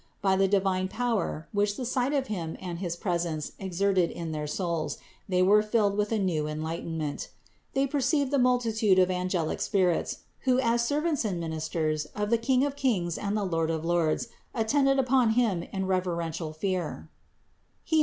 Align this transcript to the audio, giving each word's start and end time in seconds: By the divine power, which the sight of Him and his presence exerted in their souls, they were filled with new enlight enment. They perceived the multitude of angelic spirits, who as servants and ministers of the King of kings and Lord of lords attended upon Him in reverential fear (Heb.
By 0.19 0.35
the 0.35 0.47
divine 0.47 0.87
power, 0.87 1.47
which 1.51 1.77
the 1.77 1.85
sight 1.85 2.11
of 2.11 2.25
Him 2.25 2.57
and 2.59 2.79
his 2.79 2.95
presence 2.95 3.51
exerted 3.59 4.09
in 4.09 4.31
their 4.31 4.47
souls, 4.47 4.97
they 5.29 5.43
were 5.43 5.61
filled 5.61 5.95
with 5.95 6.11
new 6.11 6.45
enlight 6.45 6.79
enment. 6.79 7.29
They 7.75 7.85
perceived 7.85 8.31
the 8.31 8.39
multitude 8.39 8.97
of 8.97 9.11
angelic 9.11 9.61
spirits, 9.61 10.21
who 10.39 10.57
as 10.59 10.83
servants 10.83 11.23
and 11.23 11.39
ministers 11.39 12.05
of 12.15 12.31
the 12.31 12.39
King 12.39 12.65
of 12.65 12.75
kings 12.75 13.15
and 13.15 13.35
Lord 13.35 13.69
of 13.69 13.85
lords 13.85 14.29
attended 14.55 14.97
upon 14.97 15.33
Him 15.33 15.61
in 15.71 15.85
reverential 15.85 16.51
fear 16.51 17.09
(Heb. 17.87 17.99